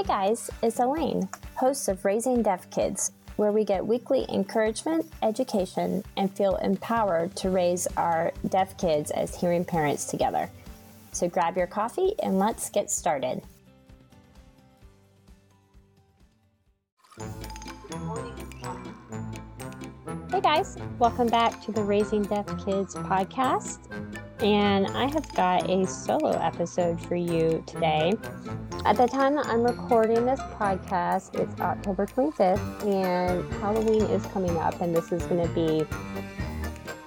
[0.00, 6.02] Hey guys, it's Alaine, host of Raising Deaf Kids, where we get weekly encouragement, education,
[6.16, 10.48] and feel empowered to raise our deaf kids as hearing parents together.
[11.12, 13.42] So grab your coffee and let's get started.
[20.30, 23.80] Hey guys, welcome back to the Raising Deaf Kids podcast.
[24.42, 28.14] And I have got a solo episode for you today.
[28.86, 34.56] At the time that I'm recording this podcast, it's October 25th, and Halloween is coming
[34.56, 35.84] up, and this is going to be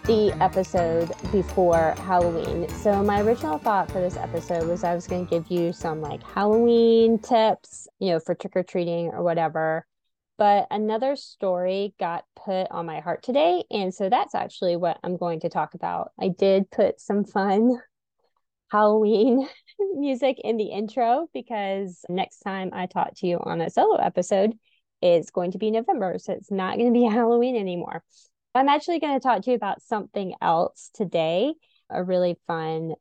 [0.06, 2.70] the episode before Halloween.
[2.70, 6.02] So, my original thought for this episode was I was going to give you some
[6.02, 9.88] like Halloween tips, you know, for trick or treating or whatever
[10.38, 13.64] but another story got put on my heart today.
[13.70, 16.12] And so that's actually what I'm going to talk about.
[16.20, 17.82] I did put some fun
[18.72, 19.48] Halloween
[19.96, 24.54] music in the intro because next time I talk to you on a solo episode
[25.02, 26.18] is going to be November.
[26.18, 28.04] So it's not going to be Halloween anymore.
[28.56, 31.54] I'm actually going to talk to you about something else today,
[31.90, 32.94] a really fun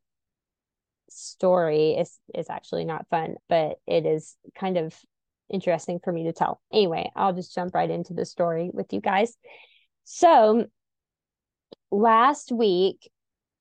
[1.10, 1.92] story.
[1.92, 4.94] is is actually not fun, but it is kind of
[5.52, 6.60] interesting for me to tell.
[6.72, 9.36] Anyway, I'll just jump right into the story with you guys.
[10.04, 10.66] So,
[11.90, 13.10] last week,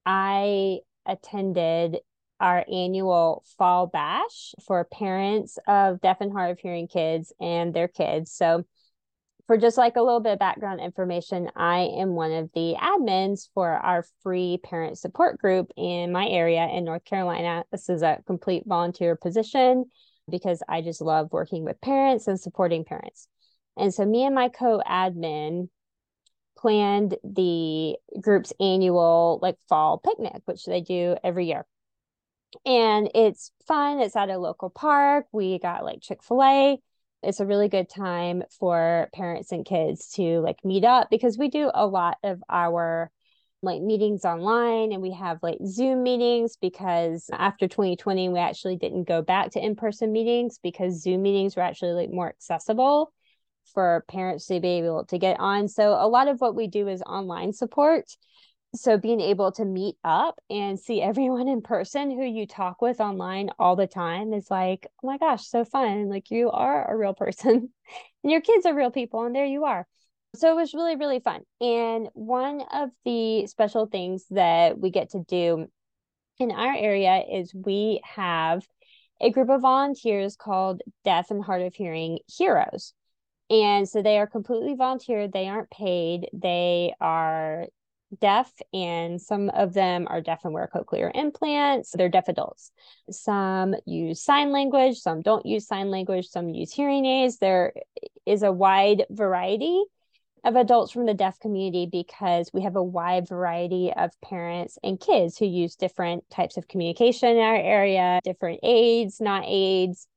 [0.06, 1.97] I attended
[2.39, 7.88] our annual fall bash for parents of deaf and hard of hearing kids and their
[7.88, 8.31] kids.
[8.31, 8.66] So,
[9.47, 13.50] for just like a little bit of background information, I am one of the admins
[13.53, 17.66] for our free parent support group in my area in North Carolina.
[17.69, 19.86] This is a complete volunteer position
[20.31, 23.27] because I just love working with parents and supporting parents.
[23.77, 25.69] And so me and my co-admin
[26.57, 31.65] planned the group's annual like fall picnic, which they do every year.
[32.65, 33.99] And it's fun.
[33.99, 35.25] It's at a local park.
[35.31, 36.79] We got like Chick-fil-A.
[37.23, 41.50] It's a really good time for parents and kids to like meet up because we
[41.50, 43.11] do a lot of our
[43.61, 49.07] like meetings online and we have like Zoom meetings because after 2020 we actually didn't
[49.07, 53.13] go back to in-person meetings because Zoom meetings were actually like more accessible
[53.73, 55.67] for parents to be able to get on.
[55.67, 58.05] So a lot of what we do is online support.
[58.73, 63.01] So being able to meet up and see everyone in person who you talk with
[63.01, 66.09] online all the time is like, oh my gosh, so fun.
[66.09, 67.69] Like you are a real person
[68.23, 69.88] and your kids are real people and there you are
[70.36, 71.42] so it was really really fun.
[71.59, 75.68] And one of the special things that we get to do
[76.40, 78.66] in our area is we have
[79.22, 82.94] a group of volunteers called deaf and hard of hearing heroes.
[83.50, 87.68] And so they are completely volunteer they aren't paid they are
[88.19, 92.72] deaf and some of them are deaf and wear cochlear implants they're deaf adults.
[93.09, 97.74] Some use sign language some don't use sign language some use hearing aids there
[98.25, 99.84] is a wide variety
[100.44, 105.00] of adults from the deaf community because we have a wide variety of parents and
[105.00, 110.07] kids who use different types of communication in our area, different aids, not aids,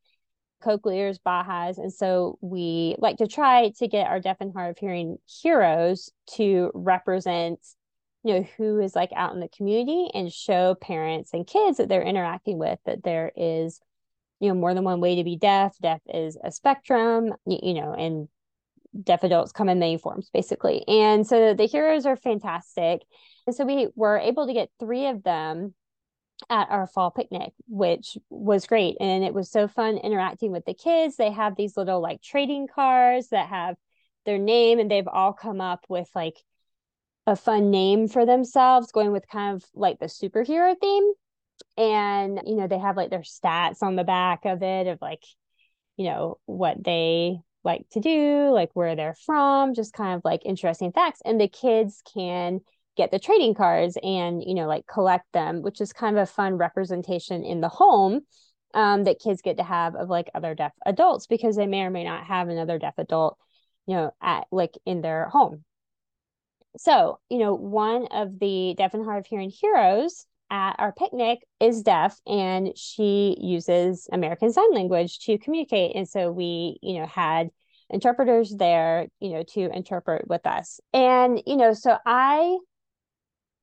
[0.64, 1.76] cochlears, BAHAs.
[1.76, 6.10] And so we like to try to get our deaf and hard of hearing heroes
[6.36, 7.60] to represent,
[8.22, 11.90] you know, who is like out in the community and show parents and kids that
[11.90, 13.78] they're interacting with that there is,
[14.40, 15.76] you know, more than one way to be deaf.
[15.82, 18.28] Deaf is a spectrum, you, you know, and
[19.02, 20.84] deaf adults come in many forms basically.
[20.86, 23.02] And so the heroes are fantastic.
[23.46, 25.74] And so we were able to get three of them
[26.50, 28.96] at our fall picnic which was great.
[29.00, 31.16] And it was so fun interacting with the kids.
[31.16, 33.76] They have these little like trading cards that have
[34.26, 36.42] their name and they've all come up with like
[37.26, 41.12] a fun name for themselves going with kind of like the superhero theme.
[41.76, 45.22] And you know they have like their stats on the back of it of like
[45.96, 50.42] you know what they like to do, like where they're from, just kind of like
[50.44, 51.20] interesting facts.
[51.24, 52.60] And the kids can
[52.96, 56.26] get the trading cards and, you know, like collect them, which is kind of a
[56.26, 58.20] fun representation in the home
[58.74, 61.90] um, that kids get to have of like other deaf adults because they may or
[61.90, 63.38] may not have another deaf adult,
[63.86, 65.64] you know, at like in their home.
[66.76, 71.40] So, you know, one of the deaf and hard of hearing heroes at our picnic
[71.60, 75.96] is deaf and she uses American Sign Language to communicate.
[75.96, 77.50] And so we, you know, had
[77.90, 80.80] interpreters there, you know, to interpret with us.
[80.92, 82.56] And, you know, so I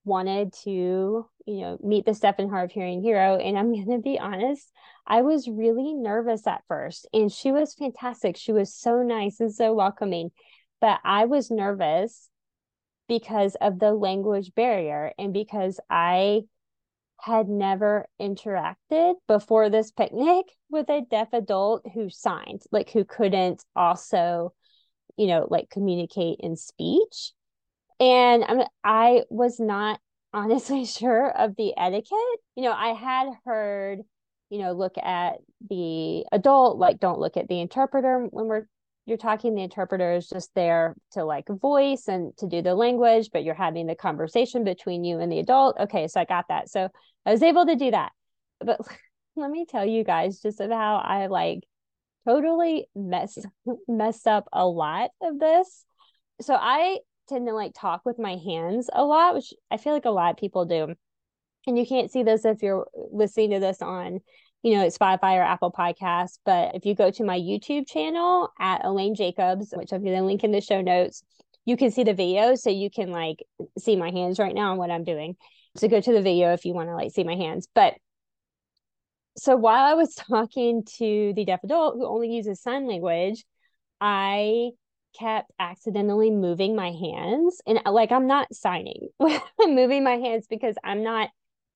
[0.04, 3.38] wanted to, you know, meet the deaf and hard of hearing hero.
[3.38, 4.72] And I'm going to be honest,
[5.06, 7.08] I was really nervous at first.
[7.14, 8.38] And she was fantastic.
[8.38, 10.32] She was so nice and so welcoming.
[10.80, 12.30] But I was nervous
[13.08, 16.42] because of the language barrier and because I
[17.22, 23.64] had never interacted before this picnic with a deaf adult who signed, like who couldn't
[23.76, 24.54] also,
[25.18, 27.34] you know, like communicate in speech.
[28.00, 30.00] And I'm, I was not
[30.34, 32.40] honestly sure of the etiquette.
[32.56, 34.00] You know, I had heard,
[34.50, 35.36] you know, look at
[35.70, 38.68] the adult, like don't look at the interpreter when we're
[39.06, 43.30] you're talking the interpreter is just there to like voice and to do the language
[43.34, 45.80] but you're having the conversation between you and the adult.
[45.80, 46.70] Okay so i got that.
[46.70, 46.88] So
[47.26, 48.12] i was able to do that.
[48.60, 48.80] But
[49.36, 51.60] let me tell you guys just of how i like
[52.28, 53.38] totally mess
[53.88, 55.86] messed up a lot of this.
[56.42, 60.06] So i tend to like talk with my hands a lot which i feel like
[60.06, 60.94] a lot of people do.
[61.68, 64.20] And you can't see this if you're listening to this on
[64.64, 66.38] you know, it's Spotify or Apple Podcasts.
[66.46, 70.24] But if you go to my YouTube channel at Alaine Jacobs, which I'm going to
[70.24, 71.24] link in the show notes,
[71.66, 72.56] you can see the video.
[72.56, 73.44] So you can like
[73.78, 75.36] see my hands right now and what I'm doing.
[75.78, 77.68] So go to the video if you want to like see my hands.
[77.74, 77.96] But
[79.38, 83.44] so while I was talking to the deaf adult who only uses sign language,
[84.00, 84.72] I
[85.18, 89.10] kept accidentally moving my hands and like I'm not signing.
[89.20, 91.30] I'm moving my hands because I'm not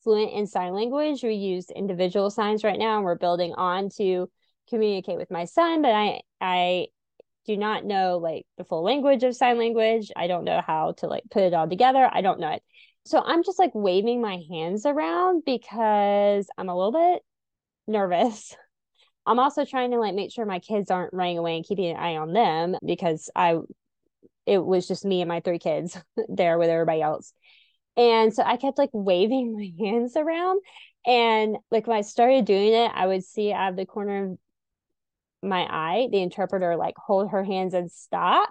[0.05, 1.23] fluent in sign language.
[1.23, 4.29] We use individual signs right now, and we're building on to
[4.69, 5.81] communicate with my son.
[5.81, 6.87] But I I
[7.45, 10.11] do not know like the full language of sign language.
[10.15, 12.09] I don't know how to like put it all together.
[12.09, 12.63] I don't know it.
[13.05, 17.21] So I'm just like waving my hands around because I'm a little bit
[17.87, 18.55] nervous.
[19.27, 21.97] I'm also trying to like make sure my kids aren't running away and keeping an
[21.97, 23.57] eye on them because I
[24.45, 25.97] it was just me and my three kids
[26.27, 27.33] there with everybody else.
[27.97, 30.61] And so I kept like waving my hands around.
[31.05, 34.37] And like when I started doing it, I would see out of the corner of
[35.43, 38.49] my eye the interpreter like hold her hands and stop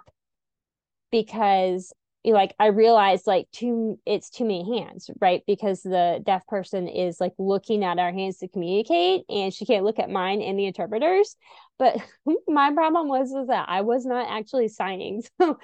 [1.11, 1.93] because
[2.23, 5.43] like I realized like too it's too many hands, right?
[5.45, 9.85] Because the deaf person is like looking at our hands to communicate and she can't
[9.85, 11.35] look at mine and the interpreters.
[11.77, 11.97] But
[12.47, 15.23] my problem was was that I was not actually signing.
[15.39, 15.57] So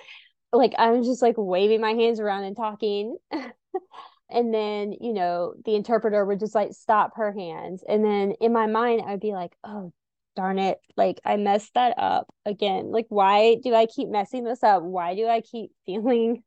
[0.53, 3.17] like I was just like waving my hands around and talking.
[4.29, 7.83] and then you know the interpreter would just like stop her hands.
[7.87, 9.91] And then in my mind i'd be like oh
[10.35, 10.79] darn it.
[10.97, 12.91] Like i messed that up again.
[12.91, 14.83] Like why do i keep messing this up?
[14.83, 16.43] Why do i keep feeling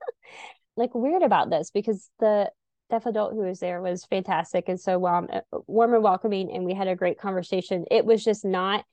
[0.76, 1.70] like weird about this?
[1.70, 2.50] Because the
[2.90, 6.64] deaf adult who was there was fantastic and so warm, uh, warm and welcoming and
[6.64, 7.84] we had a great conversation.
[7.90, 8.84] It was just not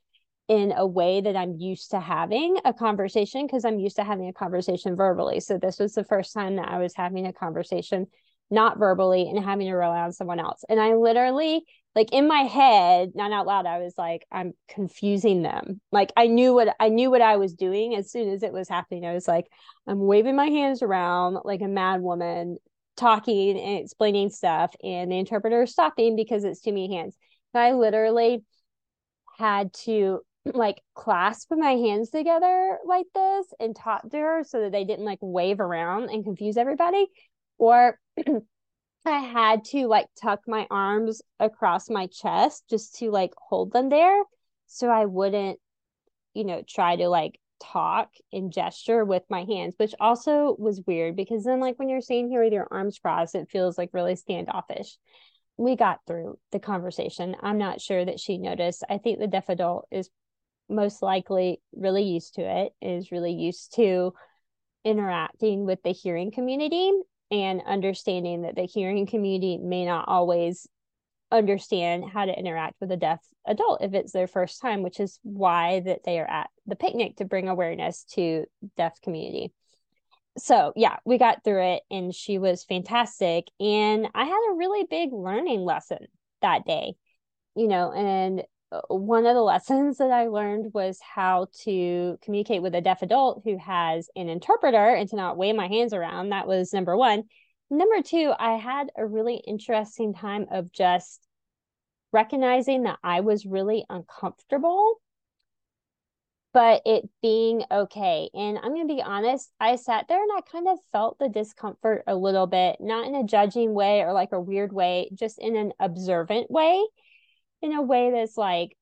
[0.51, 4.27] in a way that I'm used to having a conversation because I'm used to having
[4.27, 5.39] a conversation verbally.
[5.39, 8.07] So this was the first time that I was having a conversation
[8.49, 10.65] not verbally and having to rely on someone else.
[10.67, 11.63] And I literally,
[11.95, 15.79] like in my head, not out loud, I was like, I'm confusing them.
[15.89, 18.67] Like I knew what I knew what I was doing as soon as it was
[18.67, 19.05] happening.
[19.05, 19.45] I was like,
[19.87, 22.57] I'm waving my hands around like a mad woman,
[22.97, 27.15] talking and explaining stuff, and the interpreter is stopping because it's too many hands.
[27.53, 28.43] And I literally
[29.37, 34.71] had to like clasp my hands together like this and talk to her so that
[34.71, 37.05] they didn't like wave around and confuse everybody
[37.57, 37.99] or
[39.05, 43.89] I had to like tuck my arms across my chest just to like hold them
[43.89, 44.23] there
[44.71, 45.59] so I wouldn't,
[46.33, 51.17] you know, try to like talk and gesture with my hands, which also was weird
[51.17, 54.15] because then, like, when you're sitting here with your arms crossed, it feels like really
[54.15, 54.97] standoffish.
[55.57, 57.35] We got through the conversation.
[57.41, 58.85] I'm not sure that she noticed.
[58.89, 60.09] I think the deaf adult is
[60.71, 64.13] most likely really used to it, is really used to
[64.83, 66.91] interacting with the hearing community
[67.29, 70.67] and understanding that the hearing community may not always
[71.31, 75.17] understand how to interact with a deaf adult if it's their first time which is
[75.23, 78.43] why that they are at the picnic to bring awareness to
[78.75, 79.53] deaf community.
[80.37, 83.45] So yeah we got through it and she was fantastic.
[83.59, 86.07] And i had a really big learning lesson
[86.41, 86.95] that day
[87.55, 88.43] you know and
[88.87, 93.41] one of the lessons that I learned was how to communicate with a deaf adult
[93.43, 96.29] who has an interpreter and to not wave my hands around.
[96.29, 97.23] That was number one.
[97.69, 101.27] Number two, I had a really interesting time of just
[102.13, 105.01] recognizing that I was really uncomfortable,
[106.53, 108.29] but it being okay.
[108.33, 111.29] And I'm going to be honest, I sat there and I kind of felt the
[111.29, 115.39] discomfort a little bit, not in a judging way or like a weird way, just
[115.39, 116.85] in an observant way
[117.61, 118.77] in a way that's like,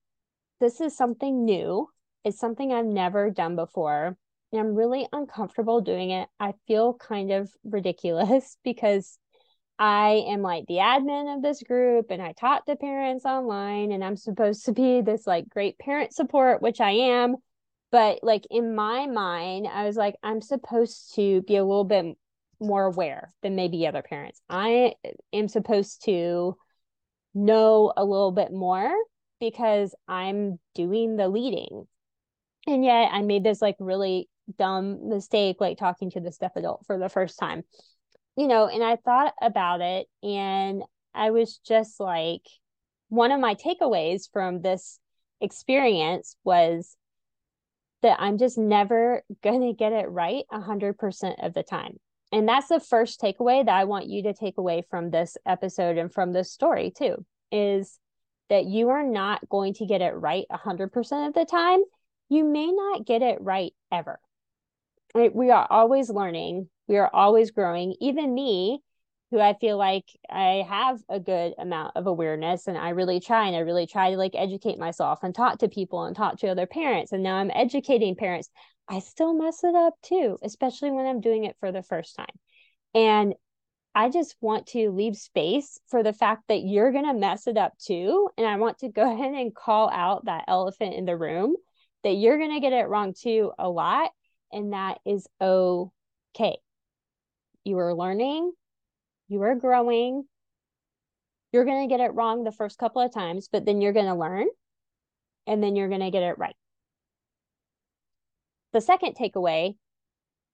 [0.60, 1.88] this is something new.
[2.24, 4.18] It's something I've never done before.
[4.52, 6.28] And I'm really uncomfortable doing it.
[6.40, 9.18] I feel kind of ridiculous because
[9.78, 14.04] I am like the admin of this group and I taught the parents online and
[14.04, 17.38] I'm supposed to be this like great parent support, which I am.
[17.92, 22.18] But like in my mind, I was like, I'm supposed to be a little bit
[22.60, 24.42] more aware than maybe other parents.
[24.50, 24.96] I
[25.32, 26.58] am supposed to
[27.34, 28.92] know a little bit more
[29.40, 31.88] because I'm doing the leading.
[32.68, 36.86] And yet I made this like really dumb mistake, like talking to this deaf adult
[36.86, 37.64] for the first time,
[38.36, 40.84] you know, and I thought about it and
[41.14, 42.44] I was just like,
[43.10, 45.00] one of my takeaways from this
[45.42, 46.96] experience was
[48.02, 51.98] that I'm just never going to get it right 100% of the time.
[52.32, 55.98] And that's the first takeaway that I want you to take away from this episode
[55.98, 58.00] and from this story, too, is
[58.50, 61.80] that you are not going to get it right 100% of the time.
[62.30, 64.20] You may not get it right ever.
[65.16, 67.96] We are always learning, we are always growing.
[68.00, 68.82] Even me,
[69.32, 73.48] who I feel like I have a good amount of awareness and I really try
[73.48, 76.48] and I really try to like educate myself and talk to people and talk to
[76.48, 77.12] other parents.
[77.12, 78.50] And now I'm educating parents.
[78.89, 82.25] I still mess it up too, especially when I'm doing it for the first time.
[82.96, 83.36] And
[83.93, 87.58] I just want to leave space for the fact that you're going to mess it
[87.58, 88.29] up too.
[88.38, 91.55] And I want to go ahead and call out that elephant in the room
[92.03, 94.12] that you're going to get it wrong too a lot.
[94.51, 96.58] And that is okay.
[97.63, 98.51] You are learning,
[99.27, 100.24] you are growing.
[101.51, 104.05] You're going to get it wrong the first couple of times, but then you're going
[104.05, 104.46] to learn
[105.48, 106.55] and then you're going to get it right.
[108.74, 109.76] The second takeaway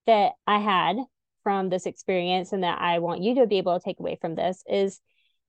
[0.06, 0.98] that I had
[1.44, 4.36] from this experience and that I want you to be able to take away from
[4.36, 5.00] this is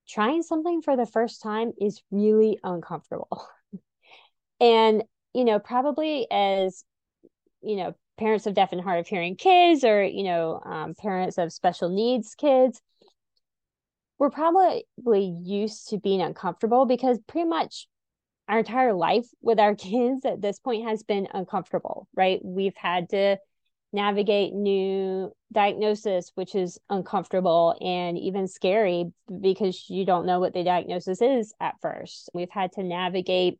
[0.08, 3.46] trying something for the first time is really uncomfortable.
[4.60, 5.04] and,
[5.34, 6.84] you know, probably as,
[7.62, 11.38] you know, parents of deaf and hard of hearing kids or, you know, um, parents
[11.38, 12.80] of special needs kids,
[14.18, 14.84] we're probably
[15.44, 17.88] used to being uncomfortable because pretty much
[18.48, 22.40] our entire life with our kids at this point has been uncomfortable, right?
[22.42, 23.38] We've had to
[23.92, 30.64] navigate new diagnosis, which is uncomfortable and even scary because you don't know what the
[30.64, 32.28] diagnosis is at first.
[32.34, 33.58] We've had to navigate,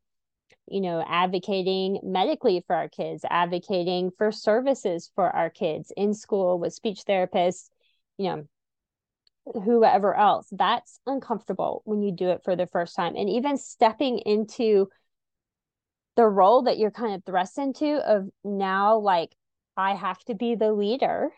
[0.69, 6.59] you know, advocating medically for our kids, advocating for services for our kids in school
[6.59, 7.71] with speech therapists,
[8.19, 8.47] you know,
[9.65, 10.49] whoever else.
[10.51, 13.15] That's uncomfortable when you do it for the first time.
[13.17, 14.89] And even stepping into
[16.17, 19.31] the role that you're kind of thrust into of now, like,
[19.77, 21.31] I have to be the leader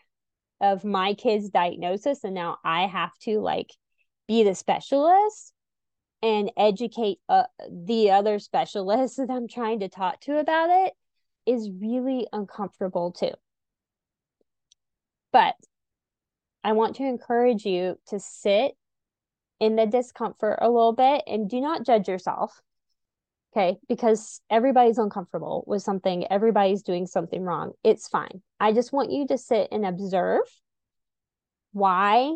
[0.61, 2.23] of my kid's diagnosis.
[2.23, 3.71] And now I have to, like,
[4.27, 5.53] be the specialist
[6.21, 10.93] and educate uh, the other specialists that I'm trying to talk to about it
[11.45, 13.31] is really uncomfortable too.
[15.31, 15.55] But
[16.63, 18.73] I want to encourage you to sit
[19.59, 22.61] in the discomfort a little bit and do not judge yourself.
[23.55, 23.77] Okay.
[23.87, 27.71] Because everybody's uncomfortable with something, everybody's doing something wrong.
[27.83, 28.41] It's fine.
[28.59, 30.43] I just want you to sit and observe
[31.71, 32.35] why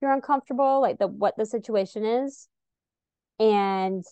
[0.00, 2.48] you're uncomfortable, like the what the situation is,
[3.38, 4.04] and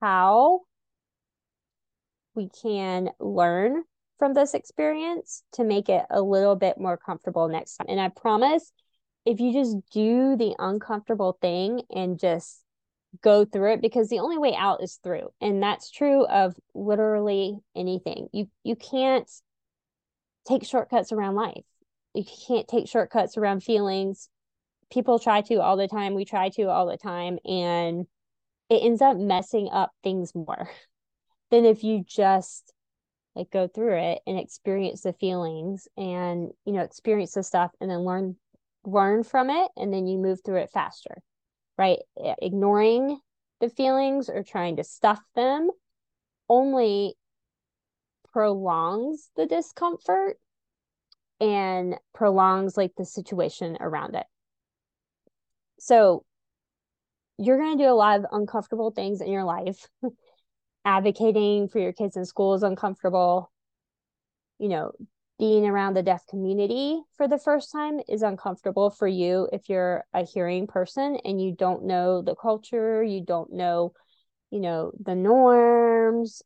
[0.00, 0.60] how
[2.34, 3.82] we can learn
[4.18, 7.86] from this experience to make it a little bit more comfortable next time.
[7.88, 8.72] And I promise
[9.24, 12.60] if you just do the uncomfortable thing and just
[13.22, 15.28] go through it because the only way out is through.
[15.40, 18.28] And that's true of literally anything.
[18.32, 19.30] You you can't
[20.46, 21.64] take shortcuts around life.
[22.14, 24.28] You can't take shortcuts around feelings.
[24.92, 26.14] People try to all the time.
[26.14, 27.38] We try to all the time.
[27.44, 28.06] And
[28.68, 30.68] it ends up messing up things more
[31.50, 32.72] than if you just
[33.34, 37.90] like go through it and experience the feelings and you know experience the stuff and
[37.90, 38.36] then learn
[38.84, 41.22] learn from it and then you move through it faster
[41.78, 41.98] right?
[42.40, 43.18] Ignoring
[43.60, 45.70] the feelings or trying to stuff them
[46.48, 47.14] only
[48.32, 50.38] prolongs the discomfort
[51.40, 54.26] and prolongs like the situation around it.
[55.78, 56.24] So
[57.38, 59.88] you're going to do a lot of uncomfortable things in your life
[60.84, 63.50] advocating for your kids in school is uncomfortable.
[64.58, 64.92] You know
[65.38, 70.04] being around the deaf community for the first time is uncomfortable for you if you're
[70.14, 73.92] a hearing person and you don't know the culture you don't know
[74.50, 76.42] you know the norms.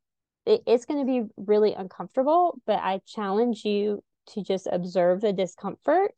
[0.47, 5.33] It, it's going to be really uncomfortable but i challenge you to just observe the
[5.33, 6.15] discomfort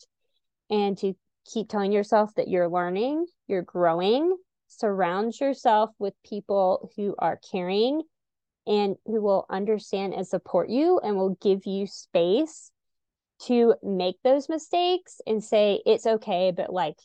[0.68, 1.14] and to
[1.52, 4.36] keep telling yourself that you're learning you're growing
[4.70, 8.02] surround yourself with people who are caring
[8.66, 12.70] and who will understand and support you and will give you space
[13.42, 16.96] to make those mistakes and say it's okay but like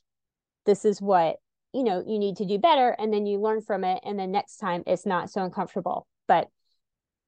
[0.65, 1.37] this is what
[1.73, 4.31] you know you need to do better and then you learn from it and then
[4.31, 6.07] next time it's not so uncomfortable.
[6.27, 6.47] But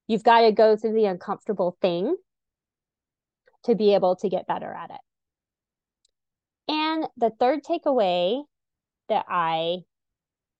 [0.07, 2.15] you've got to go through the uncomfortable thing
[3.65, 5.01] to be able to get better at it.
[6.69, 8.43] And the third takeaway
[9.09, 9.77] that i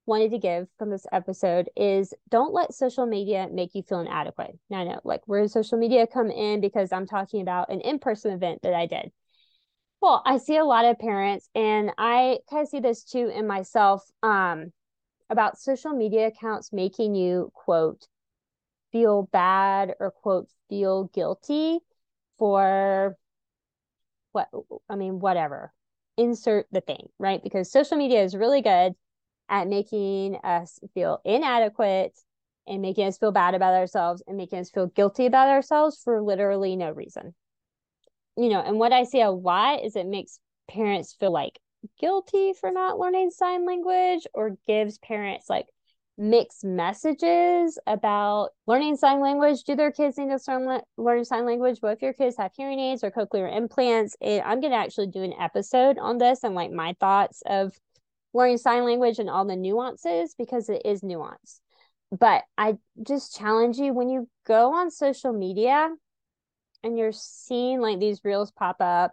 [0.07, 4.57] wanted to give from this episode is don't let social media make you feel inadequate.
[4.69, 7.81] Now I know, like where does social media come in because I'm talking about an
[7.81, 9.11] in-person event that I did.
[10.01, 13.45] Well, I see a lot of parents and I kind of see this too in
[13.47, 14.71] myself um
[15.29, 18.07] about social media accounts making you quote
[18.91, 21.79] feel bad or quote feel guilty
[22.39, 23.17] for
[24.31, 24.47] what
[24.89, 25.73] I mean whatever
[26.17, 27.43] insert the thing, right?
[27.43, 28.93] Because social media is really good
[29.49, 32.17] at making us feel inadequate
[32.67, 36.21] and making us feel bad about ourselves and making us feel guilty about ourselves for
[36.21, 37.33] literally no reason.
[38.35, 40.39] You know, and what I see a lot is it makes
[40.69, 41.59] parents feel like
[41.99, 45.67] guilty for not learning sign language or gives parents like
[46.17, 49.63] mixed messages about learning sign language.
[49.63, 51.77] Do their kids need to learn, sign language?
[51.79, 54.15] What if your kids have hearing aids or cochlear implants?
[54.21, 57.73] And I'm going to actually do an episode on this and like my thoughts of
[58.37, 61.59] learning sign language and all the nuances because it is nuance.
[62.17, 65.89] But I just challenge you when you go on social media
[66.83, 69.11] and you're seeing like these reels pop up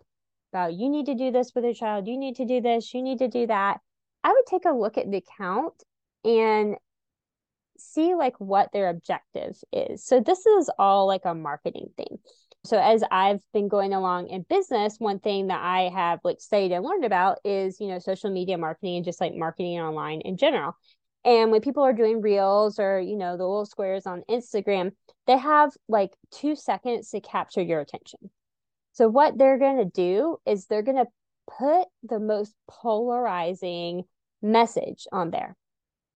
[0.53, 3.03] about you need to do this with your child, you need to do this, you
[3.03, 3.79] need to do that.
[4.23, 5.75] I would take a look at the account
[6.25, 6.77] and
[7.77, 10.05] see like what their objective is.
[10.05, 12.19] So this is all like a marketing thing.
[12.65, 16.73] So as I've been going along in business, one thing that I have like studied
[16.73, 20.39] and learned about is, you know, social media marketing and just like marketing online in
[20.39, 20.75] general.
[21.27, 24.93] And when people are doing reels or, you know, the little squares on Instagram,
[25.27, 28.31] they have like two seconds to capture your attention.
[28.93, 31.11] So what they're going to do is they're going to
[31.59, 34.05] put the most polarizing
[34.41, 35.57] message on there.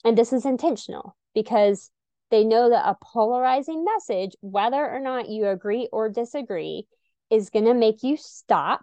[0.05, 1.91] And this is intentional because
[2.31, 6.87] they know that a polarizing message, whether or not you agree or disagree,
[7.31, 8.83] is going to make you stop,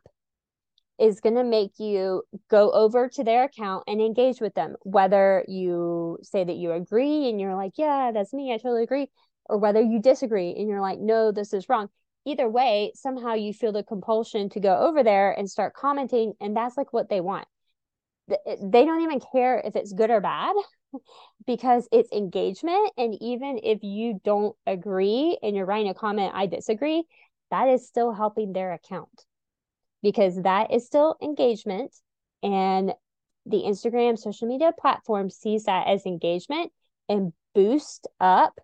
[1.00, 4.76] is going to make you go over to their account and engage with them.
[4.84, 9.10] Whether you say that you agree and you're like, yeah, that's me, I totally agree,
[9.46, 11.90] or whether you disagree and you're like, no, this is wrong.
[12.26, 16.58] Either way, somehow you feel the compulsion to go over there and start commenting, and
[16.58, 17.48] that's like what they want.
[18.28, 20.56] They don't even care if it's good or bad
[21.46, 22.92] because it's engagement.
[22.98, 27.04] And even if you don't agree and you're writing a comment, I disagree,
[27.52, 29.26] that is still helping their account
[30.02, 31.94] because that is still engagement.
[32.44, 32.94] And
[33.46, 36.72] the Instagram social media platform sees that as engagement
[37.08, 38.60] and boost up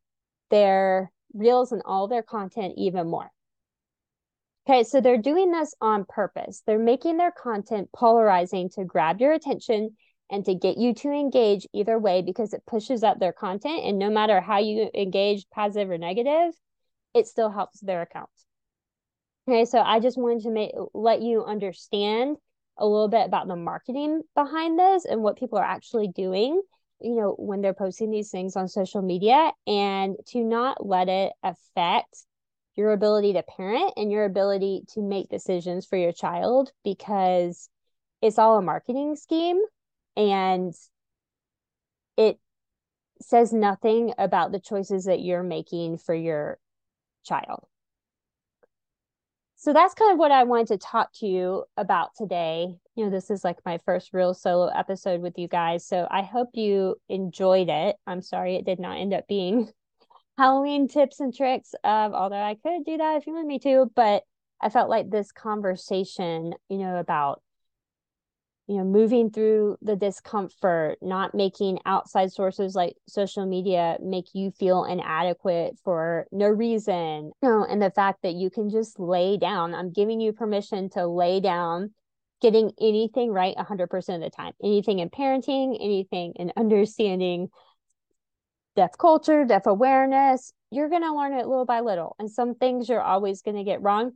[0.49, 3.31] their reels and all their content even more.
[4.67, 6.61] Okay, so they're doing this on purpose.
[6.65, 9.95] They're making their content polarizing to grab your attention
[10.31, 13.83] and to get you to engage either way because it pushes up their content.
[13.83, 16.53] And no matter how you engage, positive or negative,
[17.13, 18.29] it still helps their account.
[19.47, 22.37] Okay, so I just wanted to make let you understand
[22.77, 26.61] a little bit about the marketing behind this and what people are actually doing,
[27.01, 31.33] you know, when they're posting these things on social media and to not let it
[31.43, 32.25] affect
[32.75, 37.67] your ability to parent and your ability to make decisions for your child because
[38.21, 39.59] it's all a marketing scheme
[40.15, 40.73] and
[42.17, 42.39] it
[43.21, 46.57] says nothing about the choices that you're making for your
[47.23, 47.65] child.
[49.55, 52.79] So that's kind of what I wanted to talk to you about today.
[52.95, 55.85] You know, this is like my first real solo episode with you guys.
[55.85, 57.95] So I hope you enjoyed it.
[58.07, 59.71] I'm sorry it did not end up being
[60.39, 63.91] Halloween tips and tricks of although I could do that if you want me to,
[63.95, 64.23] but
[64.59, 67.43] I felt like this conversation, you know, about
[68.71, 74.49] you know moving through the discomfort not making outside sources like social media make you
[74.51, 79.35] feel inadequate for no reason you know and the fact that you can just lay
[79.35, 79.75] down.
[79.75, 81.91] I'm giving you permission to lay down
[82.41, 87.49] getting anything right 100% of the time anything in parenting anything in understanding
[88.77, 92.15] deaf culture deaf awareness you're going to learn it little by little.
[92.17, 94.13] And some things you're always going to get wrong.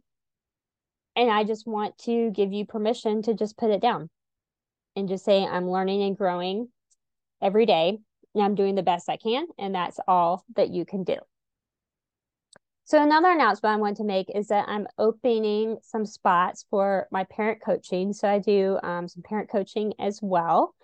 [1.17, 4.09] And i just want to give you permission to just put it down
[4.95, 6.69] and just say, I'm learning and growing
[7.41, 7.99] every day
[8.33, 9.47] and I'm doing the best I can.
[9.57, 11.17] And that's all that you can do.
[12.87, 17.23] So, another announcement I want to make is that I'm opening some spots for my
[17.23, 18.13] parent coaching.
[18.13, 20.75] So, I do um, some parent coaching as well.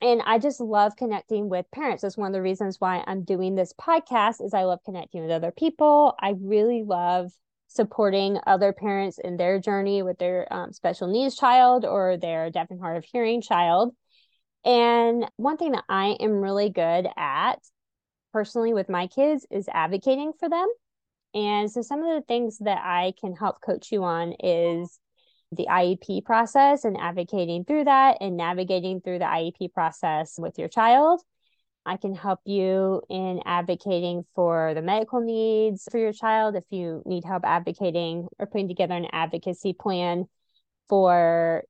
[0.00, 2.02] And I just love connecting with parents.
[2.02, 5.30] That's one of the reasons why I'm doing this podcast is I love connecting with
[5.30, 6.14] other people.
[6.18, 7.30] I really love
[7.74, 12.70] supporting other parents in their journey with their um, special needs child or their deaf
[12.70, 13.94] and hard of hearing child.
[14.64, 17.58] And one thing that I am really good at
[18.32, 20.68] personally with my kids is advocating for them.
[21.34, 24.98] And so some of the things that I can help coach you on is
[25.52, 30.68] the IEP process and advocating through that and navigating through the IEP process with your
[30.68, 31.22] child.
[31.86, 37.02] I can help you in advocating for the medical needs for your child if you
[37.04, 40.26] need help advocating or putting together an advocacy plan
[40.88, 41.64] for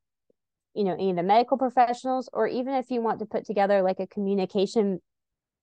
[0.75, 3.83] you know any of the medical professionals or even if you want to put together
[3.83, 5.01] like a communication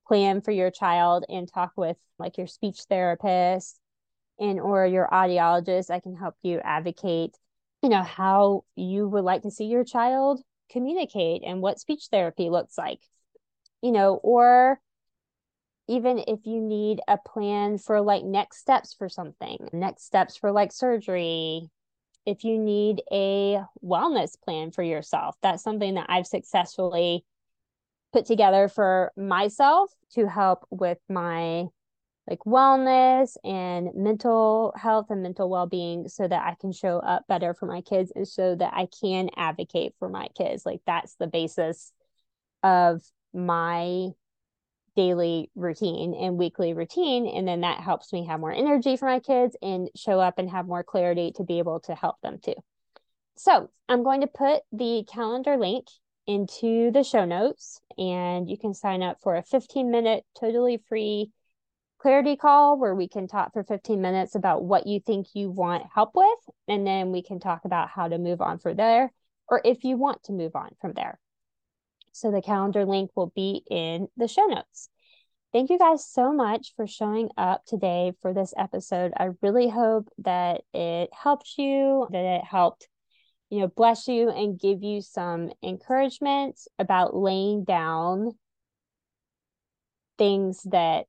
[0.06, 3.78] plan for your child and talk with like your speech therapist
[4.38, 7.36] and or your audiologist i can help you advocate
[7.82, 12.50] you know how you would like to see your child communicate and what speech therapy
[12.50, 13.00] looks like
[13.82, 14.80] you know or
[15.88, 20.52] even if you need a plan for like next steps for something next steps for
[20.52, 21.68] like surgery
[22.24, 27.24] if you need a wellness plan for yourself that's something that i've successfully
[28.12, 31.66] put together for myself to help with my
[32.28, 37.52] like wellness and mental health and mental well-being so that I can show up better
[37.52, 40.64] for my kids and so that I can advocate for my kids.
[40.64, 41.92] Like that's the basis
[42.62, 43.02] of
[43.34, 44.08] my
[44.94, 49.20] daily routine and weekly routine and then that helps me have more energy for my
[49.20, 52.54] kids and show up and have more clarity to be able to help them too.
[53.34, 55.86] So, I'm going to put the calendar link
[56.26, 61.30] into the show notes and you can sign up for a 15 minute totally free
[61.98, 65.84] clarity call where we can talk for 15 minutes about what you think you want
[65.94, 69.12] help with and then we can talk about how to move on from there
[69.48, 71.18] or if you want to move on from there
[72.12, 74.88] so the calendar link will be in the show notes.
[75.52, 79.12] Thank you guys so much for showing up today for this episode.
[79.18, 82.88] I really hope that it helped you that it helped
[83.52, 88.32] you know, bless you and give you some encouragement about laying down
[90.16, 91.04] things that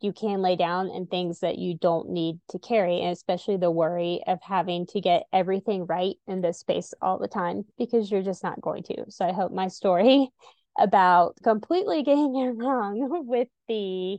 [0.00, 3.70] you can lay down and things that you don't need to carry, and especially the
[3.70, 8.22] worry of having to get everything right in this space all the time because you're
[8.22, 9.04] just not going to.
[9.10, 10.28] So I hope my story
[10.78, 14.18] about completely getting it wrong with the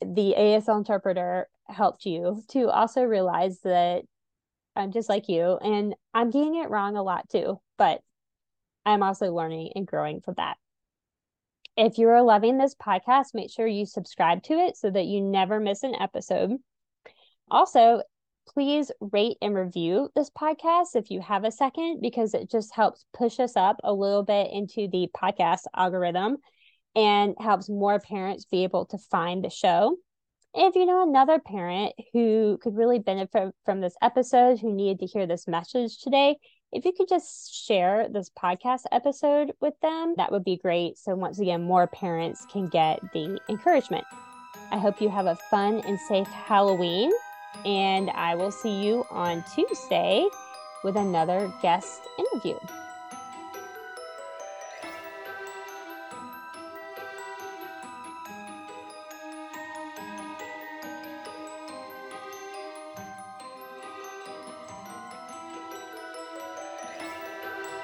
[0.00, 4.02] the ASL interpreter helped you to also realize that
[4.74, 8.00] I'm just like you, and I'm getting it wrong a lot too, but
[8.84, 10.56] I'm also learning and growing from that.
[11.76, 15.20] If you are loving this podcast, make sure you subscribe to it so that you
[15.20, 16.52] never miss an episode.
[17.50, 18.02] Also,
[18.48, 23.04] please rate and review this podcast if you have a second, because it just helps
[23.14, 26.36] push us up a little bit into the podcast algorithm
[26.94, 29.96] and helps more parents be able to find the show
[30.54, 35.06] if you know another parent who could really benefit from this episode, who needed to
[35.06, 36.36] hear this message today,
[36.72, 40.98] if you could just share this podcast episode with them, that would be great.
[40.98, 44.04] So, once again, more parents can get the encouragement.
[44.70, 47.12] I hope you have a fun and safe Halloween,
[47.66, 50.26] and I will see you on Tuesday
[50.82, 52.58] with another guest interview.